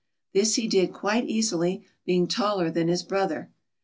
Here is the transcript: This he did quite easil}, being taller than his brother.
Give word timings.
This 0.33 0.55
he 0.55 0.67
did 0.67 0.93
quite 0.93 1.27
easil}, 1.27 1.77
being 2.05 2.25
taller 2.25 2.71
than 2.71 2.87
his 2.87 3.03
brother. 3.03 3.51